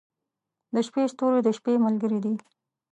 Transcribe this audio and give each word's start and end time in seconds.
•د 0.73 0.75
شپې 0.87 1.03
ستوري 1.11 1.39
د 1.43 1.49
شپې 1.57 1.73
ملګري 1.85 2.19
دي. 2.23 2.33